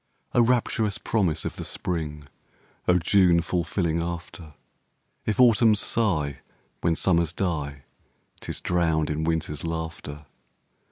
O 0.33 0.41
rapturous 0.41 0.97
promise 0.97 1.45
of 1.45 1.57
the 1.57 1.63
Spring! 1.63 2.25
O 2.87 2.97
June 2.97 3.39
fulfilling 3.43 4.01
after! 4.01 4.55
If 5.27 5.39
Autumns 5.39 5.79
sigh, 5.79 6.39
when 6.79 6.95
Summers 6.95 7.33
die, 7.33 7.83
'Tis 8.39 8.61
drowned 8.61 9.11
in 9.11 9.25
Winter's 9.25 9.63
laughter. 9.63 10.25